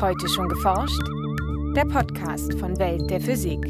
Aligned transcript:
Heute 0.00 0.30
schon 0.30 0.48
geforscht? 0.48 1.02
Der 1.76 1.84
Podcast 1.84 2.54
von 2.54 2.78
Welt 2.78 3.10
der 3.10 3.20
Physik. 3.20 3.62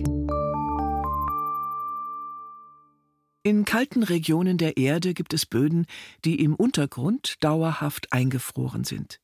In 3.42 3.64
kalten 3.64 4.04
Regionen 4.04 4.56
der 4.56 4.76
Erde 4.76 5.12
gibt 5.12 5.34
es 5.34 5.44
Böden, 5.44 5.86
die 6.24 6.40
im 6.40 6.54
Untergrund 6.54 7.34
dauerhaft 7.42 8.12
eingefroren 8.12 8.84
sind. 8.84 9.18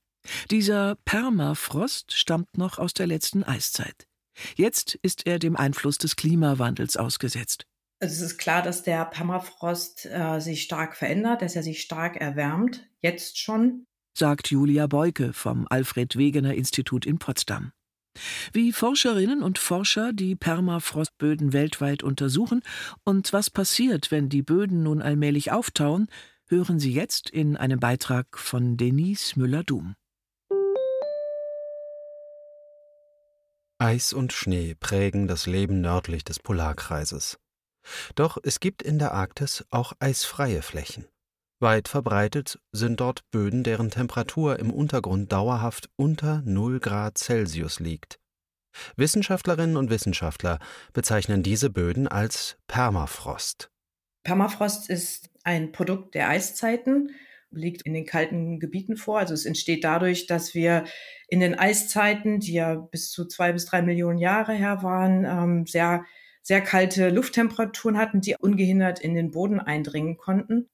Dieser 0.50 0.96
Permafrost 1.04 2.12
stammt 2.12 2.58
noch 2.58 2.80
aus 2.80 2.92
der 2.92 3.06
letzten 3.06 3.44
Eiszeit. 3.44 4.08
Jetzt 4.56 4.96
ist 4.96 5.28
er 5.28 5.38
dem 5.38 5.56
Einfluss 5.56 5.98
des 5.98 6.16
Klimawandels 6.16 6.96
ausgesetzt. 6.96 7.66
Also 8.00 8.16
es 8.16 8.32
ist 8.32 8.38
klar, 8.38 8.62
dass 8.62 8.82
der 8.82 9.04
Permafrost 9.04 10.06
äh, 10.06 10.40
sich 10.40 10.64
stark 10.64 10.96
verändert, 10.96 11.42
dass 11.42 11.54
er 11.54 11.62
sich 11.62 11.82
stark 11.82 12.16
erwärmt, 12.16 12.84
jetzt 13.00 13.38
schon 13.38 13.86
sagt 14.16 14.50
Julia 14.50 14.86
Beuke 14.86 15.32
vom 15.32 15.66
Alfred 15.68 16.16
Wegener 16.16 16.54
Institut 16.54 17.04
in 17.06 17.18
Potsdam. 17.18 17.72
Wie 18.52 18.72
Forscherinnen 18.72 19.42
und 19.42 19.58
Forscher 19.58 20.12
die 20.12 20.36
Permafrostböden 20.36 21.52
weltweit 21.52 22.02
untersuchen 22.02 22.62
und 23.04 23.32
was 23.32 23.50
passiert, 23.50 24.10
wenn 24.10 24.28
die 24.28 24.42
Böden 24.42 24.82
nun 24.82 25.02
allmählich 25.02 25.52
auftauen, 25.52 26.08
hören 26.48 26.78
Sie 26.78 26.92
jetzt 26.92 27.28
in 27.28 27.56
einem 27.56 27.78
Beitrag 27.78 28.38
von 28.38 28.76
Denise 28.76 29.34
Müller-Dum. 29.36 29.94
Eis 33.78 34.14
und 34.14 34.32
Schnee 34.32 34.74
prägen 34.74 35.28
das 35.28 35.46
Leben 35.46 35.82
nördlich 35.82 36.24
des 36.24 36.38
Polarkreises. 36.38 37.36
Doch 38.14 38.38
es 38.42 38.60
gibt 38.60 38.82
in 38.82 38.98
der 38.98 39.12
Arktis 39.12 39.66
auch 39.70 39.92
eisfreie 40.00 40.62
Flächen. 40.62 41.06
Weit 41.58 41.88
verbreitet 41.88 42.58
sind 42.72 43.00
dort 43.00 43.30
Böden, 43.30 43.64
deren 43.64 43.90
Temperatur 43.90 44.58
im 44.58 44.70
Untergrund 44.70 45.32
dauerhaft 45.32 45.88
unter 45.96 46.42
0 46.44 46.80
Grad 46.80 47.16
Celsius 47.16 47.80
liegt. 47.80 48.20
Wissenschaftlerinnen 48.96 49.78
und 49.78 49.88
Wissenschaftler 49.88 50.58
bezeichnen 50.92 51.42
diese 51.42 51.70
Böden 51.70 52.08
als 52.08 52.58
Permafrost. 52.66 53.70
Permafrost 54.22 54.90
ist 54.90 55.30
ein 55.44 55.72
Produkt 55.72 56.14
der 56.14 56.28
Eiszeiten, 56.28 57.12
liegt 57.50 57.80
in 57.82 57.94
den 57.94 58.04
kalten 58.04 58.60
Gebieten 58.60 58.98
vor. 58.98 59.18
Also 59.18 59.32
es 59.32 59.46
entsteht 59.46 59.82
dadurch, 59.82 60.26
dass 60.26 60.54
wir 60.54 60.84
in 61.26 61.40
den 61.40 61.54
Eiszeiten, 61.54 62.38
die 62.38 62.52
ja 62.52 62.74
bis 62.74 63.10
zu 63.10 63.24
zwei 63.24 63.52
bis 63.52 63.64
drei 63.64 63.80
Millionen 63.80 64.18
Jahre 64.18 64.52
her 64.52 64.82
waren, 64.82 65.24
ähm, 65.24 65.66
sehr, 65.66 66.04
sehr 66.42 66.60
kalte 66.60 67.08
Lufttemperaturen 67.08 67.96
hatten, 67.96 68.20
die 68.20 68.36
ungehindert 68.38 69.00
in 69.00 69.14
den 69.14 69.30
Boden 69.30 69.58
eindringen 69.58 70.18
konnten 70.18 70.68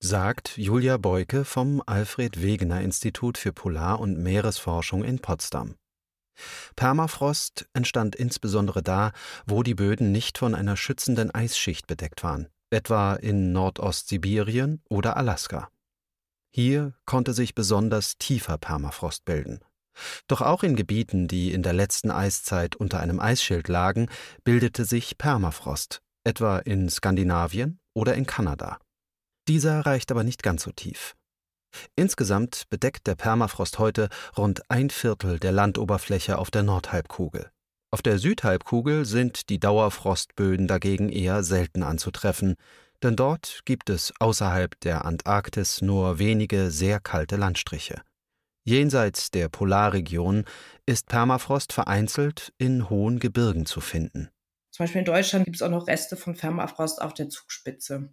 sagt 0.00 0.56
Julia 0.56 0.96
Beuke 0.96 1.44
vom 1.44 1.82
Alfred 1.86 2.40
Wegener 2.40 2.80
Institut 2.82 3.36
für 3.36 3.52
Polar- 3.52 3.98
und 3.98 4.18
Meeresforschung 4.18 5.02
in 5.02 5.18
Potsdam. 5.18 5.74
Permafrost 6.76 7.68
entstand 7.72 8.14
insbesondere 8.14 8.82
da, 8.82 9.12
wo 9.46 9.64
die 9.64 9.74
Böden 9.74 10.12
nicht 10.12 10.38
von 10.38 10.54
einer 10.54 10.76
schützenden 10.76 11.34
Eisschicht 11.34 11.88
bedeckt 11.88 12.22
waren, 12.22 12.46
etwa 12.70 13.14
in 13.14 13.52
Nordostsibirien 13.52 14.82
oder 14.88 15.16
Alaska. 15.16 15.68
Hier 16.54 16.94
konnte 17.04 17.32
sich 17.32 17.56
besonders 17.56 18.18
tiefer 18.18 18.56
Permafrost 18.56 19.24
bilden. 19.24 19.60
Doch 20.28 20.42
auch 20.42 20.62
in 20.62 20.76
Gebieten, 20.76 21.26
die 21.26 21.52
in 21.52 21.64
der 21.64 21.72
letzten 21.72 22.12
Eiszeit 22.12 22.76
unter 22.76 23.00
einem 23.00 23.18
Eisschild 23.18 23.66
lagen, 23.66 24.08
bildete 24.44 24.84
sich 24.84 25.18
Permafrost, 25.18 26.02
etwa 26.22 26.58
in 26.58 26.88
Skandinavien 26.88 27.80
oder 27.94 28.14
in 28.14 28.26
Kanada. 28.26 28.78
Dieser 29.48 29.80
reicht 29.86 30.10
aber 30.10 30.24
nicht 30.24 30.42
ganz 30.42 30.62
so 30.62 30.72
tief. 30.72 31.16
Insgesamt 31.96 32.64
bedeckt 32.68 33.06
der 33.06 33.14
Permafrost 33.14 33.78
heute 33.78 34.08
rund 34.36 34.70
ein 34.70 34.90
Viertel 34.90 35.38
der 35.38 35.52
Landoberfläche 35.52 36.38
auf 36.38 36.50
der 36.50 36.62
Nordhalbkugel. 36.62 37.50
Auf 37.90 38.02
der 38.02 38.18
Südhalbkugel 38.18 39.06
sind 39.06 39.48
die 39.48 39.58
Dauerfrostböden 39.58 40.66
dagegen 40.66 41.08
eher 41.08 41.42
selten 41.42 41.82
anzutreffen, 41.82 42.56
denn 43.02 43.16
dort 43.16 43.60
gibt 43.64 43.88
es 43.88 44.12
außerhalb 44.18 44.78
der 44.80 45.06
Antarktis 45.06 45.80
nur 45.80 46.18
wenige 46.18 46.70
sehr 46.70 47.00
kalte 47.00 47.36
Landstriche. 47.36 48.02
Jenseits 48.64 49.30
der 49.30 49.48
Polarregion 49.48 50.44
ist 50.84 51.08
Permafrost 51.08 51.72
vereinzelt 51.72 52.52
in 52.58 52.90
hohen 52.90 53.18
Gebirgen 53.18 53.64
zu 53.64 53.80
finden. 53.80 54.28
Zum 54.72 54.84
Beispiel 54.84 54.98
in 54.98 55.06
Deutschland 55.06 55.46
gibt 55.46 55.56
es 55.56 55.62
auch 55.62 55.70
noch 55.70 55.86
Reste 55.86 56.16
von 56.18 56.36
Permafrost 56.36 57.00
auf 57.00 57.14
der 57.14 57.30
Zugspitze. 57.30 58.12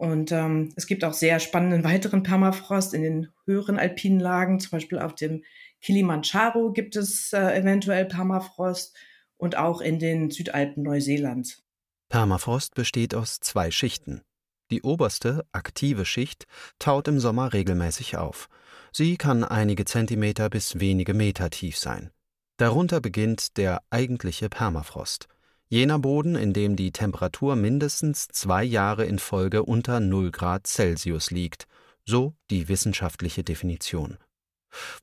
Und 0.00 0.32
ähm, 0.32 0.72
es 0.76 0.86
gibt 0.86 1.04
auch 1.04 1.12
sehr 1.12 1.40
spannenden 1.40 1.84
weiteren 1.84 2.22
Permafrost 2.22 2.94
in 2.94 3.02
den 3.02 3.28
höheren 3.44 3.78
alpinen 3.78 4.18
Lagen, 4.18 4.58
zum 4.58 4.70
Beispiel 4.70 4.98
auf 4.98 5.14
dem 5.14 5.44
Kilimanjaro 5.82 6.72
gibt 6.72 6.96
es 6.96 7.34
äh, 7.34 7.58
eventuell 7.58 8.06
Permafrost 8.06 8.96
und 9.36 9.58
auch 9.58 9.82
in 9.82 9.98
den 9.98 10.30
Südalpen 10.30 10.84
Neuseelands. 10.84 11.62
Permafrost 12.08 12.74
besteht 12.74 13.14
aus 13.14 13.40
zwei 13.40 13.70
Schichten. 13.70 14.22
Die 14.70 14.80
oberste, 14.80 15.44
aktive 15.52 16.06
Schicht 16.06 16.46
taut 16.78 17.06
im 17.06 17.20
Sommer 17.20 17.52
regelmäßig 17.52 18.16
auf. 18.16 18.48
Sie 18.92 19.18
kann 19.18 19.44
einige 19.44 19.84
Zentimeter 19.84 20.48
bis 20.48 20.80
wenige 20.80 21.12
Meter 21.12 21.50
tief 21.50 21.76
sein. 21.76 22.10
Darunter 22.56 23.02
beginnt 23.02 23.58
der 23.58 23.82
eigentliche 23.90 24.48
Permafrost– 24.48 25.28
Jener 25.72 26.00
Boden, 26.00 26.34
in 26.34 26.52
dem 26.52 26.74
die 26.74 26.90
Temperatur 26.90 27.54
mindestens 27.54 28.26
zwei 28.26 28.64
Jahre 28.64 29.04
in 29.04 29.20
Folge 29.20 29.62
unter 29.62 30.00
0 30.00 30.32
Grad 30.32 30.66
Celsius 30.66 31.30
liegt, 31.30 31.68
so 32.04 32.34
die 32.50 32.68
wissenschaftliche 32.68 33.44
Definition. 33.44 34.18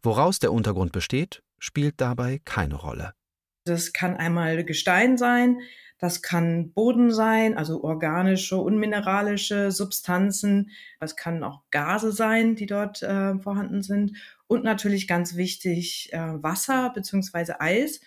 Woraus 0.03 0.39
der 0.39 0.51
Untergrund 0.51 0.91
besteht, 0.91 1.41
spielt 1.57 2.01
dabei 2.01 2.41
keine 2.43 2.75
Rolle. 2.75 3.13
Das 3.63 3.93
kann 3.93 4.17
einmal 4.17 4.65
Gestein 4.65 5.17
sein, 5.17 5.61
das 5.99 6.21
kann 6.21 6.73
Boden 6.73 7.13
sein, 7.13 7.57
also 7.57 7.81
organische, 7.81 8.57
unmineralische 8.57 9.71
Substanzen. 9.71 10.71
Das 10.99 11.15
kann 11.15 11.45
auch 11.45 11.61
Gase 11.71 12.11
sein, 12.11 12.55
die 12.55 12.65
dort 12.65 13.01
äh, 13.03 13.39
vorhanden 13.39 13.83
sind. 13.83 14.17
Und 14.47 14.65
natürlich 14.65 15.07
ganz 15.07 15.37
wichtig 15.37 16.11
äh, 16.11 16.19
Wasser 16.19 16.91
bzw. 16.93 17.53
Eis. 17.59 18.01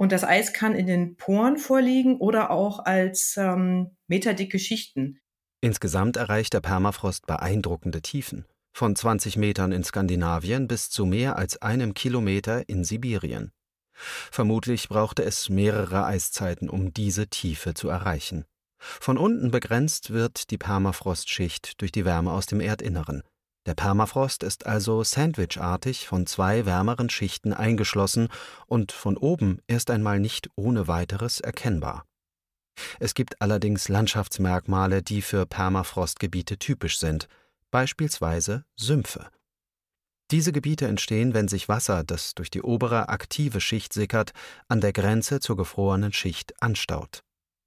Und 0.00 0.12
das 0.12 0.24
Eis 0.24 0.54
kann 0.54 0.74
in 0.74 0.86
den 0.86 1.16
Poren 1.16 1.58
vorliegen 1.58 2.16
oder 2.16 2.50
auch 2.50 2.86
als 2.86 3.36
ähm, 3.36 3.98
meterdicke 4.06 4.58
Schichten. 4.58 5.20
Insgesamt 5.60 6.16
erreicht 6.16 6.54
der 6.54 6.62
Permafrost 6.62 7.26
beeindruckende 7.26 8.00
Tiefen. 8.00 8.46
Von 8.72 8.96
20 8.96 9.36
Metern 9.36 9.72
in 9.72 9.84
Skandinavien 9.84 10.68
bis 10.68 10.88
zu 10.88 11.04
mehr 11.04 11.36
als 11.36 11.60
einem 11.60 11.92
Kilometer 11.92 12.66
in 12.66 12.82
Sibirien. 12.82 13.52
Vermutlich 13.92 14.88
brauchte 14.88 15.22
es 15.22 15.50
mehrere 15.50 16.06
Eiszeiten, 16.06 16.70
um 16.70 16.94
diese 16.94 17.28
Tiefe 17.28 17.74
zu 17.74 17.90
erreichen. 17.90 18.46
Von 18.78 19.18
unten 19.18 19.50
begrenzt 19.50 20.14
wird 20.14 20.50
die 20.50 20.56
Permafrostschicht 20.56 21.78
durch 21.82 21.92
die 21.92 22.06
Wärme 22.06 22.32
aus 22.32 22.46
dem 22.46 22.60
Erdinneren. 22.60 23.22
Der 23.66 23.74
Permafrost 23.74 24.42
ist 24.42 24.66
also 24.66 25.04
sandwichartig 25.04 26.06
von 26.06 26.26
zwei 26.26 26.64
wärmeren 26.64 27.10
Schichten 27.10 27.52
eingeschlossen 27.52 28.28
und 28.66 28.90
von 28.92 29.16
oben 29.16 29.60
erst 29.66 29.90
einmal 29.90 30.18
nicht 30.18 30.48
ohne 30.56 30.88
weiteres 30.88 31.40
erkennbar. 31.40 32.06
Es 32.98 33.14
gibt 33.14 33.42
allerdings 33.42 33.88
Landschaftsmerkmale, 33.88 35.02
die 35.02 35.20
für 35.20 35.44
Permafrostgebiete 35.44 36.58
typisch 36.58 36.98
sind, 36.98 37.28
beispielsweise 37.70 38.64
Sümpfe. 38.76 39.28
Diese 40.30 40.52
Gebiete 40.52 40.86
entstehen, 40.86 41.34
wenn 41.34 41.48
sich 41.48 41.68
Wasser, 41.68 42.04
das 42.04 42.34
durch 42.34 42.50
die 42.50 42.62
obere 42.62 43.08
aktive 43.08 43.60
Schicht 43.60 43.92
sickert, 43.92 44.30
an 44.68 44.80
der 44.80 44.92
Grenze 44.92 45.40
zur 45.40 45.56
gefrorenen 45.56 46.12
Schicht 46.12 46.62
anstaut. 46.62 47.24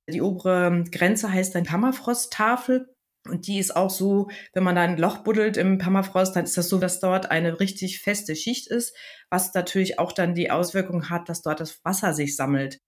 Die 0.10 0.22
obere 0.22 0.84
Grenze 0.92 1.32
heißt 1.32 1.56
ein 1.56 1.66
Permafrosttafel 1.66 2.93
und 3.28 3.48
die 3.48 3.60
ist 3.60 3.76
auch 3.76 3.90
so, 3.90 4.30
wenn 4.54 4.64
man 4.64 4.76
da 4.76 4.82
ein 4.82 4.98
Loch 4.98 5.20
buddelt 5.20 5.58
im 5.58 5.78
Permafrost, 5.78 6.36
dann 6.36 6.44
ist 6.44 6.58
das 6.58 6.70
so, 6.70 6.78
dass 6.78 7.00
dort 7.00 7.32
eine 7.32 7.60
richtig 7.60 8.00
feste 8.00 8.36
Schicht 8.36 8.68
ist, 8.68 8.96
was 9.30 9.54
natürlich 9.54 10.00
auch 10.00 10.12
dann 10.12 10.36
die 10.36 10.52
Auswirkung 10.52 11.10
hat, 11.10 11.30
dass 11.30 11.42
dort 11.42 11.60
das 11.60 11.80
Wasser 11.84 12.14
sich 12.14 12.36
sammelt. 12.36 12.80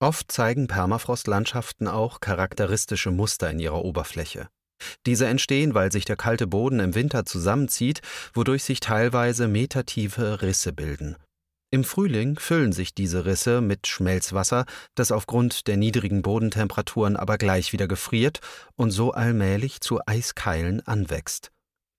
Oft 0.00 0.32
zeigen 0.32 0.66
Permafrostlandschaften 0.66 1.88
auch 1.88 2.20
charakteristische 2.20 3.10
Muster 3.10 3.50
in 3.50 3.58
ihrer 3.58 3.84
Oberfläche. 3.84 4.48
Diese 5.06 5.26
entstehen, 5.26 5.74
weil 5.74 5.92
sich 5.92 6.06
der 6.06 6.16
kalte 6.16 6.46
Boden 6.46 6.80
im 6.80 6.94
Winter 6.94 7.26
zusammenzieht, 7.26 8.00
wodurch 8.32 8.64
sich 8.64 8.80
teilweise 8.80 9.46
metertiefe 9.46 10.40
Risse 10.40 10.72
bilden. 10.72 11.16
Im 11.72 11.84
Frühling 11.84 12.36
füllen 12.36 12.72
sich 12.72 12.94
diese 12.94 13.24
Risse 13.24 13.60
mit 13.60 13.86
Schmelzwasser, 13.86 14.64
das 14.96 15.12
aufgrund 15.12 15.68
der 15.68 15.76
niedrigen 15.76 16.20
Bodentemperaturen 16.20 17.16
aber 17.16 17.38
gleich 17.38 17.72
wieder 17.72 17.86
gefriert 17.86 18.40
und 18.74 18.90
so 18.90 19.12
allmählich 19.12 19.80
zu 19.80 20.00
Eiskeilen 20.04 20.84
anwächst. 20.84 21.52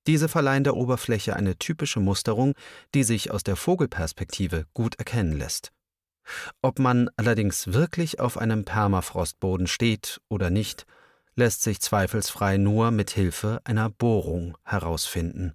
Diese 0.07 0.27
verleihen 0.27 0.65
der 0.65 0.75
Oberfläche 0.75 1.37
eine 1.37 1.57
typische 1.57 2.01
Musterung, 2.01 2.53
die 2.93 3.03
sich 3.03 3.31
aus 3.31 3.43
der 3.43 3.55
Vogelperspektive 3.55 4.65
gut 4.73 4.95
erkennen 4.95 5.37
lässt. 5.37 5.71
Ob 6.61 6.77
man 6.77 7.09
allerdings 7.15 7.71
wirklich 7.71 8.19
auf 8.19 8.37
einem 8.37 8.65
Permafrostboden 8.65 9.67
steht 9.67 10.19
oder 10.27 10.49
nicht, 10.49 10.85
lässt 11.35 11.61
sich 11.61 11.79
zweifelsfrei 11.79 12.57
nur 12.57 12.91
mit 12.91 13.11
Hilfe 13.11 13.61
einer 13.63 13.89
Bohrung 13.89 14.57
herausfinden. 14.63 15.53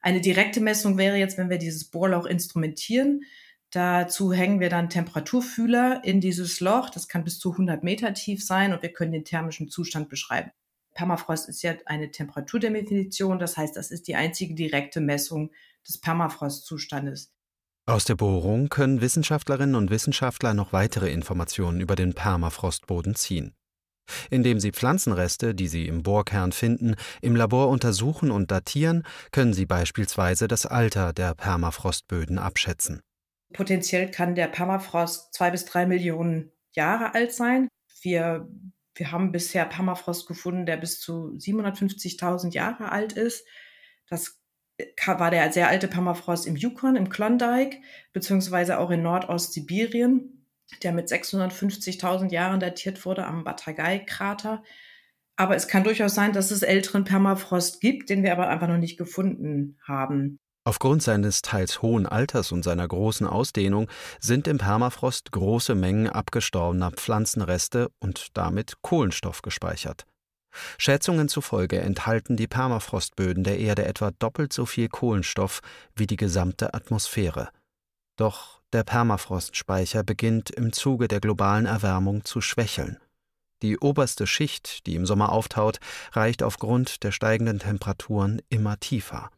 Eine 0.00 0.20
direkte 0.20 0.60
Messung 0.60 0.98
wäre 0.98 1.16
jetzt, 1.16 1.38
wenn 1.38 1.50
wir 1.50 1.58
dieses 1.58 1.84
Bohrloch 1.84 2.26
instrumentieren, 2.26 3.24
Dazu 3.72 4.34
hängen 4.34 4.60
wir 4.60 4.68
dann 4.68 4.90
Temperaturfühler 4.90 6.04
in 6.04 6.20
dieses 6.20 6.60
Loch. 6.60 6.90
Das 6.90 7.08
kann 7.08 7.24
bis 7.24 7.38
zu 7.38 7.52
100 7.52 7.82
Meter 7.82 8.12
tief 8.12 8.44
sein 8.44 8.74
und 8.74 8.82
wir 8.82 8.92
können 8.92 9.12
den 9.12 9.24
thermischen 9.24 9.70
Zustand 9.70 10.10
beschreiben. 10.10 10.50
Permafrost 10.94 11.48
ist 11.48 11.62
ja 11.62 11.74
eine 11.86 12.10
Temperaturdefinition. 12.10 13.38
Das 13.38 13.56
heißt, 13.56 13.74
das 13.74 13.90
ist 13.90 14.08
die 14.08 14.14
einzige 14.14 14.54
direkte 14.54 15.00
Messung 15.00 15.52
des 15.88 15.98
Permafrostzustandes. 15.98 17.32
Aus 17.86 18.04
der 18.04 18.14
Bohrung 18.14 18.68
können 18.68 19.00
Wissenschaftlerinnen 19.00 19.74
und 19.74 19.90
Wissenschaftler 19.90 20.52
noch 20.52 20.74
weitere 20.74 21.10
Informationen 21.10 21.80
über 21.80 21.96
den 21.96 22.12
Permafrostboden 22.12 23.14
ziehen. 23.14 23.54
Indem 24.28 24.60
sie 24.60 24.72
Pflanzenreste, 24.72 25.54
die 25.54 25.68
sie 25.68 25.86
im 25.86 26.02
Bohrkern 26.02 26.52
finden, 26.52 26.96
im 27.22 27.34
Labor 27.34 27.68
untersuchen 27.68 28.30
und 28.30 28.50
datieren, 28.50 29.04
können 29.30 29.54
sie 29.54 29.64
beispielsweise 29.64 30.46
das 30.46 30.66
Alter 30.66 31.14
der 31.14 31.34
Permafrostböden 31.34 32.38
abschätzen. 32.38 33.00
Potenziell 33.52 34.10
kann 34.10 34.34
der 34.34 34.48
Permafrost 34.48 35.34
zwei 35.34 35.50
bis 35.50 35.64
drei 35.64 35.86
Millionen 35.86 36.52
Jahre 36.72 37.14
alt 37.14 37.32
sein. 37.32 37.68
Wir, 38.00 38.48
wir 38.94 39.12
haben 39.12 39.32
bisher 39.32 39.64
Permafrost 39.64 40.26
gefunden, 40.26 40.66
der 40.66 40.76
bis 40.76 41.00
zu 41.00 41.36
750.000 41.36 42.52
Jahre 42.52 42.90
alt 42.92 43.12
ist. 43.12 43.46
Das 44.08 44.40
war 45.06 45.30
der 45.30 45.52
sehr 45.52 45.68
alte 45.68 45.88
Permafrost 45.88 46.46
im 46.46 46.56
Yukon, 46.56 46.96
im 46.96 47.08
Klondike, 47.08 47.78
beziehungsweise 48.12 48.78
auch 48.78 48.90
in 48.90 49.02
Nordostsibirien, 49.02 50.46
der 50.82 50.92
mit 50.92 51.08
650.000 51.08 52.30
Jahren 52.30 52.60
datiert 52.60 53.04
wurde 53.04 53.26
am 53.26 53.44
Batagai-Krater. 53.44 54.62
Aber 55.36 55.56
es 55.56 55.68
kann 55.68 55.84
durchaus 55.84 56.14
sein, 56.14 56.32
dass 56.32 56.50
es 56.50 56.62
älteren 56.62 57.04
Permafrost 57.04 57.80
gibt, 57.80 58.10
den 58.10 58.22
wir 58.22 58.32
aber 58.32 58.48
einfach 58.48 58.68
noch 58.68 58.78
nicht 58.78 58.98
gefunden 58.98 59.78
haben. 59.86 60.38
Aufgrund 60.64 61.02
seines 61.02 61.42
teils 61.42 61.82
hohen 61.82 62.06
Alters 62.06 62.52
und 62.52 62.62
seiner 62.62 62.86
großen 62.86 63.26
Ausdehnung 63.26 63.88
sind 64.20 64.46
im 64.46 64.58
Permafrost 64.58 65.32
große 65.32 65.74
Mengen 65.74 66.08
abgestorbener 66.08 66.92
Pflanzenreste 66.92 67.90
und 67.98 68.28
damit 68.34 68.74
Kohlenstoff 68.80 69.42
gespeichert. 69.42 70.06
Schätzungen 70.78 71.28
zufolge 71.28 71.80
enthalten 71.80 72.36
die 72.36 72.46
Permafrostböden 72.46 73.42
der 73.42 73.58
Erde 73.58 73.86
etwa 73.86 74.12
doppelt 74.12 74.52
so 74.52 74.66
viel 74.66 74.88
Kohlenstoff 74.88 75.62
wie 75.96 76.06
die 76.06 76.16
gesamte 76.16 76.74
Atmosphäre. 76.74 77.48
Doch 78.16 78.60
der 78.72 78.84
Permafrostspeicher 78.84 80.04
beginnt 80.04 80.50
im 80.50 80.72
Zuge 80.72 81.08
der 81.08 81.20
globalen 81.20 81.66
Erwärmung 81.66 82.24
zu 82.24 82.40
schwächeln. 82.40 82.98
Die 83.62 83.78
oberste 83.78 84.26
Schicht, 84.26 84.86
die 84.86 84.94
im 84.94 85.06
Sommer 85.06 85.32
auftaut, 85.32 85.78
reicht 86.12 86.42
aufgrund 86.42 87.02
der 87.02 87.12
steigenden 87.12 87.58
Temperaturen 87.58 88.42
immer 88.48 88.78
tiefer. 88.78 89.30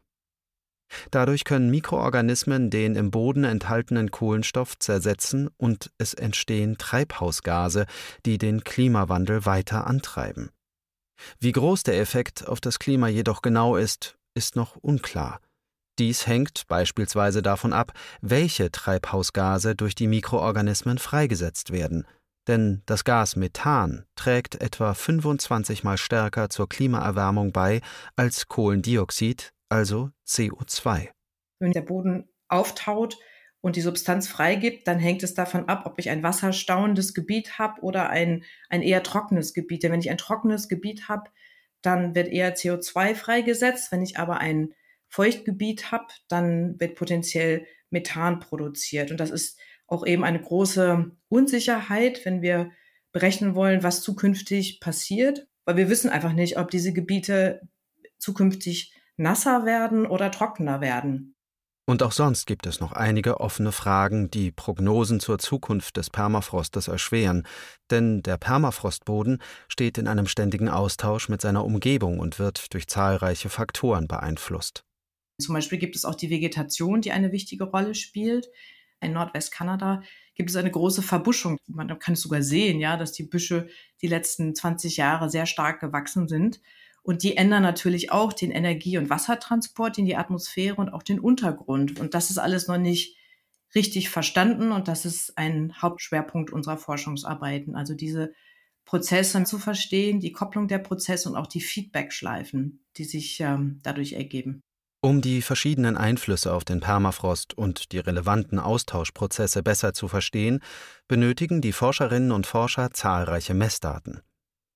Dadurch 1.11 1.43
können 1.43 1.69
Mikroorganismen 1.69 2.69
den 2.69 2.95
im 2.95 3.11
Boden 3.11 3.43
enthaltenen 3.43 4.11
Kohlenstoff 4.11 4.77
zersetzen 4.79 5.49
und 5.57 5.91
es 5.97 6.13
entstehen 6.13 6.77
Treibhausgase, 6.77 7.85
die 8.25 8.37
den 8.37 8.63
Klimawandel 8.63 9.45
weiter 9.45 9.87
antreiben. 9.87 10.49
Wie 11.39 11.51
groß 11.51 11.83
der 11.83 11.99
Effekt 11.99 12.47
auf 12.47 12.59
das 12.59 12.79
Klima 12.79 13.07
jedoch 13.07 13.41
genau 13.41 13.75
ist, 13.75 14.17
ist 14.33 14.55
noch 14.55 14.75
unklar. 14.75 15.39
Dies 15.97 16.27
hängt 16.27 16.67
beispielsweise 16.67 17.41
davon 17.41 17.71
ab, 17.71 17.93
welche 18.21 18.69
Treibhausgase 18.69 19.75
durch 19.75 19.95
die 19.95 20.07
Mikroorganismen 20.07 20.97
freigesetzt 20.97 21.71
werden, 21.71 22.05
denn 22.47 22.83
das 22.85 23.03
Gas 23.03 23.35
Methan 23.35 24.05
trägt 24.15 24.61
etwa 24.61 24.93
25 24.93 25.83
mal 25.83 25.97
stärker 25.97 26.49
zur 26.49 26.69
Klimaerwärmung 26.69 27.51
bei 27.51 27.81
als 28.15 28.47
Kohlendioxid, 28.47 29.53
also 29.75 30.11
CO2. 30.25 31.09
Wenn 31.59 31.73
der 31.73 31.81
Boden 31.81 32.29
auftaut 32.47 33.17
und 33.59 33.75
die 33.75 33.81
Substanz 33.81 34.27
freigibt, 34.27 34.87
dann 34.87 34.99
hängt 34.99 35.21
es 35.21 35.33
davon 35.33 35.67
ab, 35.67 35.85
ob 35.85 35.99
ich 35.99 36.09
ein 36.09 36.23
wasserstauendes 36.23 37.13
Gebiet 37.13 37.59
habe 37.59 37.81
oder 37.81 38.09
ein, 38.09 38.45
ein 38.69 38.81
eher 38.81 39.03
trockenes 39.03 39.53
Gebiet. 39.53 39.83
Denn 39.83 39.91
wenn 39.91 39.99
ich 39.99 40.09
ein 40.09 40.17
trockenes 40.17 40.69
Gebiet 40.69 41.09
habe, 41.09 41.29
dann 41.81 42.15
wird 42.15 42.29
eher 42.29 42.55
CO2 42.55 43.15
freigesetzt. 43.15 43.91
Wenn 43.91 44.01
ich 44.01 44.17
aber 44.17 44.37
ein 44.37 44.73
Feuchtgebiet 45.09 45.91
habe, 45.91 46.07
dann 46.29 46.79
wird 46.79 46.95
potenziell 46.95 47.65
Methan 47.89 48.39
produziert. 48.39 49.11
Und 49.11 49.19
das 49.19 49.29
ist 49.29 49.59
auch 49.87 50.05
eben 50.05 50.23
eine 50.23 50.41
große 50.41 51.11
Unsicherheit, 51.27 52.23
wenn 52.25 52.41
wir 52.41 52.71
berechnen 53.11 53.55
wollen, 53.55 53.83
was 53.83 54.01
zukünftig 54.01 54.79
passiert, 54.79 55.47
weil 55.65 55.75
wir 55.75 55.89
wissen 55.89 56.09
einfach 56.09 56.33
nicht, 56.33 56.57
ob 56.57 56.71
diese 56.71 56.93
Gebiete 56.93 57.61
zukünftig 58.17 58.93
nasser 59.17 59.65
werden 59.65 60.05
oder 60.05 60.31
trockener 60.31 60.81
werden. 60.81 61.35
Und 61.87 62.01
auch 62.01 62.11
sonst 62.11 62.47
gibt 62.47 62.65
es 62.65 62.79
noch 62.79 62.93
einige 62.93 63.39
offene 63.39 63.71
Fragen, 63.71 64.31
die 64.31 64.51
Prognosen 64.51 65.19
zur 65.19 65.37
Zukunft 65.37 65.97
des 65.97 66.09
Permafrostes 66.09 66.87
erschweren, 66.87 67.45
denn 67.91 68.23
der 68.23 68.37
Permafrostboden 68.37 69.39
steht 69.67 69.99
in 69.99 70.07
einem 70.07 70.25
ständigen 70.25 70.67
Austausch 70.67 71.29
mit 71.29 71.41
seiner 71.41 71.63
Umgebung 71.63 72.19
und 72.19 72.39
wird 72.39 72.73
durch 72.73 72.87
zahlreiche 72.87 73.49
Faktoren 73.49 74.07
beeinflusst. 74.07 74.83
Zum 75.39 75.53
Beispiel 75.53 75.77
gibt 75.77 75.95
es 75.95 76.05
auch 76.05 76.15
die 76.15 76.31
Vegetation, 76.31 77.01
die 77.01 77.11
eine 77.11 77.31
wichtige 77.31 77.65
Rolle 77.65 77.93
spielt. 77.93 78.49
In 78.99 79.13
Nordwestkanada 79.13 80.01
gibt 80.33 80.49
es 80.49 80.55
eine 80.55 80.71
große 80.71 81.03
Verbuschung. 81.03 81.57
Man 81.67 81.99
kann 81.99 82.13
es 82.15 82.21
sogar 82.21 82.41
sehen, 82.41 82.79
ja, 82.79 82.97
dass 82.97 83.11
die 83.11 83.23
Büsche 83.23 83.67
die 84.01 84.07
letzten 84.07 84.55
20 84.55 84.97
Jahre 84.97 85.29
sehr 85.29 85.45
stark 85.45 85.81
gewachsen 85.81 86.27
sind. 86.27 86.61
Und 87.05 87.21
die 87.21 87.37
ändern 87.37 87.61
natürlich 87.61 88.11
auch 88.11 88.33
den 88.33 88.49
Energie- 88.49 88.97
und 88.97 89.11
Wassertransport 89.11 89.99
in 89.99 90.05
die 90.05 90.15
Atmosphäre 90.15 90.77
und 90.77 90.89
auch 90.89 91.03
den 91.03 91.19
Untergrund. 91.19 91.99
Und 91.99 92.15
das 92.15 92.31
ist 92.31 92.39
alles 92.39 92.67
noch 92.67 92.79
nicht 92.79 93.15
richtig 93.75 94.09
verstanden 94.09 94.71
und 94.71 94.87
das 94.87 95.05
ist 95.05 95.37
ein 95.37 95.79
Hauptschwerpunkt 95.79 96.51
unserer 96.51 96.77
Forschungsarbeiten. 96.77 97.75
Also 97.75 97.93
diese 97.93 98.33
Prozesse 98.85 99.43
zu 99.43 99.59
verstehen, 99.59 100.19
die 100.19 100.31
Kopplung 100.31 100.67
der 100.67 100.79
Prozesse 100.79 101.29
und 101.29 101.35
auch 101.35 101.45
die 101.45 101.61
Feedbackschleifen, 101.61 102.83
die 102.97 103.03
sich 103.03 103.39
ähm, 103.39 103.81
dadurch 103.83 104.13
ergeben. 104.13 104.63
Um 105.01 105.21
die 105.21 105.43
verschiedenen 105.43 105.97
Einflüsse 105.97 106.51
auf 106.53 106.65
den 106.65 106.79
Permafrost 106.79 107.55
und 107.55 107.91
die 107.91 107.99
relevanten 107.99 108.57
Austauschprozesse 108.57 109.61
besser 109.61 109.93
zu 109.93 110.07
verstehen, 110.07 110.61
benötigen 111.07 111.61
die 111.61 111.71
Forscherinnen 111.71 112.31
und 112.31 112.47
Forscher 112.47 112.89
zahlreiche 112.89 113.53
Messdaten. 113.53 114.21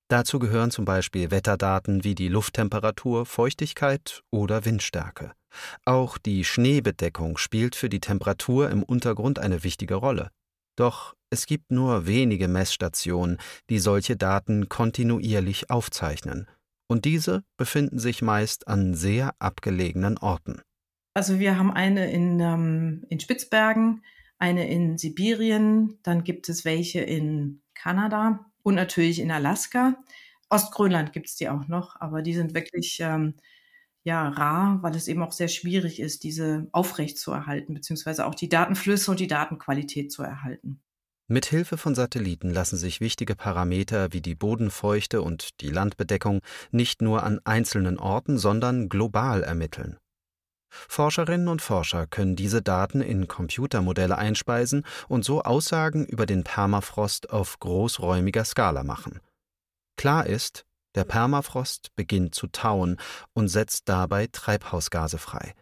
Dazu 0.10 0.40
gehören 0.40 0.72
zum 0.72 0.86
Beispiel 0.86 1.30
Wetterdaten 1.30 2.04
wie 2.04 2.16
die 2.16 2.30
Lufttemperatur, 2.30 3.28
Feuchtigkeit 3.28 4.24
oder 4.32 4.66
Windstärke. 4.66 5.34
Auch 5.86 6.18
die 6.18 6.44
Schneebedeckung 6.44 7.38
spielt 7.38 7.76
für 7.76 7.90
die 7.90 8.00
Temperatur 8.00 8.72
im 8.72 8.82
Untergrund 8.82 9.38
eine 9.38 9.64
wichtige 9.64 9.96
Rolle. 9.96 10.32
Doch 10.76 11.14
es 11.30 11.46
gibt 11.46 11.72
nur 11.72 12.08
wenige 12.08 12.48
Messstationen, 12.48 13.38
die 13.70 13.78
solche 13.78 14.18
Daten 14.18 14.68
kontinuierlich 14.68 15.70
aufzeichnen, 15.70 16.48
und 16.88 17.06
diese 17.06 17.44
befinden 17.56 18.00
sich 18.00 18.24
meist 18.24 18.68
an 18.68 18.96
sehr 18.96 19.36
abgelegenen 19.38 20.18
Orten. 20.18 20.62
Also 21.14 21.40
wir 21.40 21.58
haben 21.58 21.72
eine 21.72 22.12
in, 22.12 22.40
ähm, 22.40 23.06
in 23.10 23.20
Spitzbergen, 23.20 24.04
eine 24.40 24.68
in 24.68 24.98
Sibirien, 24.98 26.00
dann 26.02 26.24
gibt 26.24 26.50
es 26.50 26.66
welche 26.66 27.02
in 27.02 27.62
Kanada 27.76 28.49
und 28.64 28.76
natürlich 28.76 29.20
in 29.20 29.32
Alaska. 29.32 29.96
Ostgrönland 30.50 31.14
gibt 31.14 31.28
es 31.28 31.36
die 31.36 31.50
auch 31.50 31.68
noch, 31.68 32.00
aber 32.00 32.22
die 32.22 32.34
sind 32.34 32.54
wirklich 32.54 33.00
ähm, 33.02 33.36
ja 34.04 34.28
rar, 34.30 34.80
weil 34.82 34.96
es 34.96 35.08
eben 35.08 35.22
auch 35.22 35.32
sehr 35.32 35.48
schwierig 35.48 36.00
ist, 36.00 36.24
diese 36.24 36.68
aufrecht 36.72 37.18
zu 37.18 37.32
erhalten, 37.32 37.74
beziehungsweise 37.74 38.26
auch 38.26 38.36
die 38.36 38.50
Datenflüsse 38.50 39.12
und 39.12 39.20
die 39.20 39.28
Datenqualität 39.28 40.12
zu 40.12 40.24
erhalten. 40.24 40.82
Mit 41.32 41.46
Hilfe 41.46 41.78
von 41.78 41.94
Satelliten 41.94 42.50
lassen 42.50 42.76
sich 42.76 43.02
wichtige 43.02 43.36
Parameter 43.36 44.12
wie 44.14 44.22
die 44.22 44.34
Bodenfeuchte 44.34 45.22
und 45.22 45.62
die 45.62 45.70
Landbedeckung 45.70 46.42
nicht 46.72 47.04
nur 47.04 47.22
an 47.22 47.40
einzelnen 47.44 48.00
Orten, 48.00 48.40
sondern 48.40 48.90
global 48.90 49.44
ermitteln. 49.44 50.00
Forscherinnen 50.70 51.48
und 51.48 51.62
Forscher 51.62 52.08
können 52.08 52.36
diese 52.36 52.62
Daten 52.62 53.02
in 53.02 53.28
Computermodelle 53.28 54.18
einspeisen 54.18 54.86
und 55.08 55.26
so 55.26 55.42
Aussagen 55.44 56.06
über 56.06 56.26
den 56.26 56.44
Permafrost 56.44 57.30
auf 57.32 57.60
großräumiger 57.60 58.46
Skala 58.46 58.84
machen. 58.84 59.20
Klar 59.98 60.28
ist, 60.28 60.66
der 60.96 61.04
Permafrost 61.04 61.96
beginnt 61.96 62.34
zu 62.36 62.48
tauen 62.48 62.98
und 63.34 63.48
setzt 63.48 63.90
dabei 63.90 64.28
Treibhausgase 64.28 65.18
frei. 65.18 65.54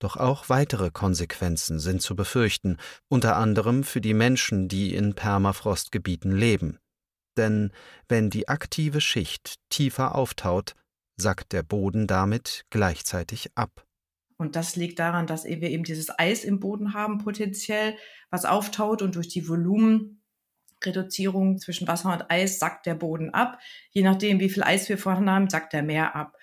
Doch 0.00 0.16
auch 0.16 0.48
weitere 0.48 0.90
Konsequenzen 0.90 1.80
sind 1.80 2.02
zu 2.02 2.14
befürchten, 2.14 2.76
unter 3.08 3.36
anderem 3.36 3.82
für 3.82 4.00
die 4.00 4.14
Menschen, 4.14 4.68
die 4.68 4.94
in 4.94 5.14
Permafrostgebieten 5.14 6.32
leben. 6.32 6.78
Denn 7.36 7.72
wenn 8.08 8.30
die 8.30 8.48
aktive 8.48 9.00
Schicht 9.00 9.56
tiefer 9.70 10.14
auftaut, 10.14 10.74
sackt 11.16 11.52
der 11.52 11.62
Boden 11.62 12.06
damit 12.06 12.64
gleichzeitig 12.70 13.50
ab. 13.56 13.87
Und 14.38 14.56
das 14.56 14.76
liegt 14.76 15.00
daran, 15.00 15.26
dass 15.26 15.44
wir 15.44 15.60
eben 15.60 15.84
dieses 15.84 16.16
Eis 16.16 16.44
im 16.44 16.60
Boden 16.60 16.94
haben, 16.94 17.18
potenziell, 17.18 17.96
was 18.30 18.44
auftaut 18.44 19.02
und 19.02 19.16
durch 19.16 19.26
die 19.28 19.48
Volumenreduzierung 19.48 21.58
zwischen 21.58 21.88
Wasser 21.88 22.12
und 22.12 22.30
Eis 22.30 22.60
sackt 22.60 22.86
der 22.86 22.94
Boden 22.94 23.34
ab. 23.34 23.58
Je 23.90 24.02
nachdem, 24.02 24.38
wie 24.38 24.48
viel 24.48 24.62
Eis 24.62 24.88
wir 24.88 24.96
vorhanden 24.96 25.30
haben, 25.30 25.50
sackt 25.50 25.74
er 25.74 25.82
mehr 25.82 26.14
ab. 26.14 26.36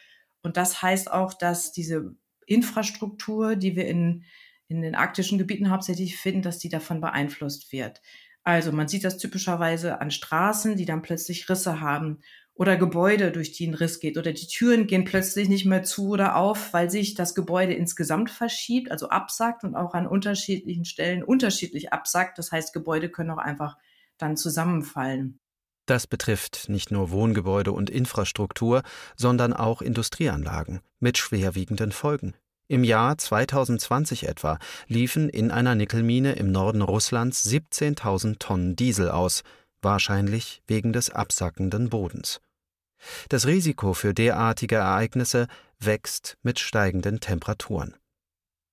Und 0.44 0.58
das 0.58 0.82
heißt 0.82 1.10
auch, 1.10 1.34
dass 1.34 1.72
diese 1.72 2.14
Infrastruktur, 2.46 3.56
die 3.56 3.78
wir 3.78 3.88
in, 3.88 4.26
in 4.68 4.82
den 4.82 4.96
arktischen 4.96 5.38
Gebieten 5.38 5.72
hauptsächlich 5.72 6.18
finden, 6.18 6.42
dass 6.42 6.60
die 6.60 6.70
davon 6.70 7.00
beeinflusst 7.00 7.72
wird. 7.72 8.02
Also 8.44 8.72
man 8.72 8.90
sieht 8.90 9.06
das 9.06 9.18
typischerweise 9.18 10.02
an 10.02 10.12
Straßen, 10.12 10.76
die 10.76 10.86
dann 10.86 11.02
plötzlich 11.02 11.50
Risse 11.50 11.80
haben 11.80 12.20
oder 12.56 12.78
Gebäude, 12.78 13.32
durch 13.32 13.52
die 13.52 13.68
ein 13.68 13.74
Riss 13.74 14.00
geht 14.00 14.18
oder 14.18 14.32
die 14.32 14.48
Türen 14.48 14.88
gehen 14.88 15.04
plötzlich 15.04 15.50
nicht 15.50 15.66
mehr 15.66 15.84
zu 15.84 16.10
oder 16.10 16.38
auf, 16.38 16.74
weil 16.74 16.90
sich 16.90 17.14
das 17.14 17.36
Gebäude 17.36 17.74
insgesamt 17.74 18.32
verschiebt, 18.32 18.92
also 18.92 19.10
absackt 19.10 19.64
und 19.64 19.76
auch 19.76 19.94
an 19.94 20.08
unterschiedlichen 20.08 20.86
Stellen 20.86 21.24
unterschiedlich 21.24 21.92
absackt. 21.92 22.38
Das 22.38 22.52
heißt, 22.52 22.74
Gebäude 22.74 23.10
können 23.10 23.32
auch 23.32 23.38
einfach 23.38 23.78
dann 24.18 24.38
zusammenfallen. 24.38 25.40
Das 25.86 26.08
betrifft 26.08 26.70
nicht 26.70 26.92
nur 26.92 27.12
Wohngebäude 27.12 27.72
und 27.72 27.90
Infrastruktur, 27.90 28.82
sondern 29.16 29.54
auch 29.54 29.82
Industrieanlagen 29.82 30.80
mit 31.00 31.18
schwerwiegenden 31.18 31.92
Folgen. 31.92 32.34
Im 32.68 32.84
Jahr 32.84 33.18
2020 33.18 34.28
etwa 34.28 34.58
liefen 34.88 35.30
in 35.30 35.52
einer 35.52 35.76
Nickelmine 35.76 36.34
im 36.34 36.52
Norden 36.52 36.82
Russlands 36.82 37.46
17.000 37.48 38.40
Tonnen 38.40 38.76
Diesel 38.76 39.12
aus, 39.12 39.44
wahrscheinlich 39.84 40.64
wegen 40.66 40.92
des 40.92 41.12
absackenden 41.12 41.90
Bodens. 41.90 42.42
Das 43.30 43.48
Risiko 43.48 43.94
für 43.94 44.14
derartige 44.14 44.76
Ereignisse 44.76 45.48
wächst 45.80 46.38
mit 46.44 46.60
steigenden 46.60 47.20
Temperaturen. 47.20 47.96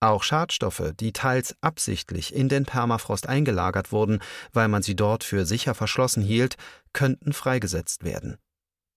Auch 0.00 0.24
Schadstoffe, 0.24 0.92
die 0.98 1.12
teils 1.12 1.54
absichtlich 1.60 2.34
in 2.34 2.48
den 2.48 2.64
Permafrost 2.64 3.28
eingelagert 3.28 3.92
wurden, 3.92 4.20
weil 4.52 4.66
man 4.66 4.82
sie 4.82 4.96
dort 4.96 5.22
für 5.22 5.46
sicher 5.46 5.74
verschlossen 5.74 6.24
hielt, 6.24 6.56
könnten 6.92 7.32
freigesetzt 7.32 8.02
werden. 8.02 8.36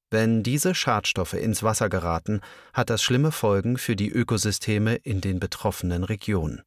Wenn 0.09 0.41
diese 0.41 0.73
Schadstoffe 0.73 1.33
ins 1.33 1.61
Wasser 1.61 1.89
geraten, 1.89 2.41
hat 2.73 2.89
das 2.89 3.03
schlimme 3.03 3.31
Folgen 3.31 3.77
für 3.77 3.95
die 3.95 4.09
Ökosysteme 4.09 4.95
in 4.95 5.21
den 5.21 5.39
betroffenen 5.39 6.03
Regionen. 6.03 6.63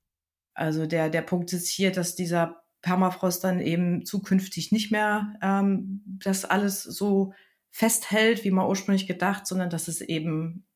Also 0.55 0.87
der, 0.87 1.09
der 1.09 1.23
Punkt 1.23 1.53
ist 1.53 1.69
hier, 1.69 1.91
dass 1.91 2.15
dieser 2.15 2.63
Permafrost 2.83 3.43
dann 3.43 3.61
eben 3.61 4.05
zukünftig 4.05 4.71
nicht 4.71 4.93
mehr 4.93 5.35
ähm, 5.43 6.03
das 6.23 6.45
alles 6.45 6.83
so 6.83 7.33
festhält, 7.71 8.45
wie 8.45 8.51
man 8.51 8.67
ursprünglich 8.67 9.07
gedacht, 9.07 9.47
sondern 9.47 9.71
dass 9.71 9.89
es 9.89 10.01
eben 10.01 10.67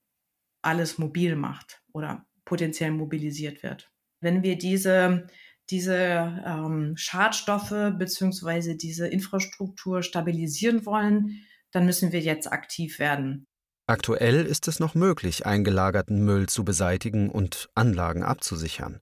alles 0.62 0.98
mobil 0.98 1.36
macht 1.36 1.82
oder 1.92 2.26
potenziell 2.44 2.90
mobilisiert 2.90 3.62
wird. 3.62 3.90
Wenn 4.20 4.42
wir 4.42 4.56
diese, 4.56 5.26
diese 5.70 6.42
ähm, 6.46 6.96
Schadstoffe 6.96 7.94
beziehungsweise 7.98 8.76
diese 8.76 9.08
Infrastruktur 9.08 10.02
stabilisieren 10.02 10.86
wollen, 10.86 11.44
dann 11.72 11.86
müssen 11.86 12.12
wir 12.12 12.20
jetzt 12.20 12.50
aktiv 12.52 12.98
werden. 12.98 13.46
Aktuell 13.86 14.46
ist 14.46 14.68
es 14.68 14.78
noch 14.78 14.94
möglich, 14.94 15.44
eingelagerten 15.44 16.24
Müll 16.24 16.48
zu 16.48 16.64
beseitigen 16.64 17.30
und 17.30 17.68
Anlagen 17.74 18.22
abzusichern. 18.22 19.00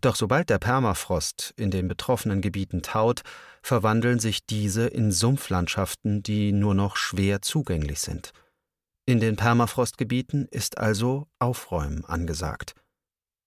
Doch 0.00 0.16
sobald 0.16 0.50
der 0.50 0.58
Permafrost 0.58 1.54
in 1.56 1.70
den 1.70 1.88
betroffenen 1.88 2.40
Gebieten 2.40 2.82
taut, 2.82 3.22
verwandeln 3.62 4.18
sich 4.18 4.46
diese 4.46 4.86
in 4.86 5.12
Sumpflandschaften, 5.12 6.22
die 6.22 6.52
nur 6.52 6.74
noch 6.74 6.96
schwer 6.96 7.42
zugänglich 7.42 8.00
sind. 8.00 8.32
In 9.06 9.20
den 9.20 9.36
Permafrostgebieten 9.36 10.46
ist 10.50 10.78
also 10.78 11.26
Aufräumen 11.38 12.04
angesagt. 12.04 12.74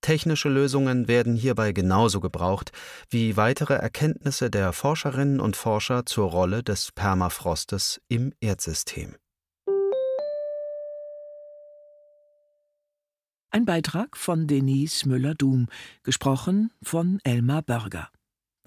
Technische 0.01 0.49
Lösungen 0.49 1.07
werden 1.07 1.35
hierbei 1.35 1.71
genauso 1.71 2.19
gebraucht 2.19 2.73
wie 3.09 3.37
weitere 3.37 3.75
Erkenntnisse 3.75 4.49
der 4.49 4.73
Forscherinnen 4.73 5.39
und 5.39 5.55
Forscher 5.55 6.05
zur 6.05 6.29
Rolle 6.29 6.61
des 6.61 6.91
Permafrostes 6.91 8.01
im 8.09 8.33
Erdsystem. 8.41 9.15
Ein 13.55 13.65
Beitrag 13.65 14.17
von 14.17 14.47
Denise 14.47 15.05
Müller-Dum, 15.07 15.67
gesprochen 16.01 16.71
von 16.81 17.19
Elmar 17.23 17.61
Börger. 17.61 18.09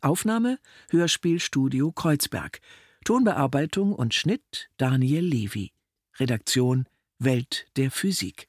Aufnahme 0.01 0.61
Hörspielstudio 0.91 1.91
Kreuzberg. 1.91 2.61
Tonbearbeitung 3.05 3.93
und 3.93 4.15
Schnitt 4.15 4.71
Daniel 4.77 5.25
Levy. 5.25 5.73
Redaktion 6.21 6.87
Welt 7.19 7.67
der 7.75 7.91
Physik. 7.91 8.47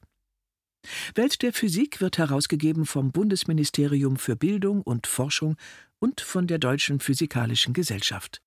Welt 1.15 1.41
der 1.41 1.53
Physik 1.53 2.01
wird 2.01 2.20
herausgegeben 2.20 2.86
vom 2.86 3.12
Bundesministerium 3.12 4.17
für 4.17 4.36
Bildung 4.36 4.84
und 4.84 5.08
Forschung 5.08 5.56
und 5.98 6.22
von 6.22 6.46
der 6.46 6.60
Deutschen 6.60 7.00
Physikalischen 7.00 7.74
Gesellschaft. 7.74 8.44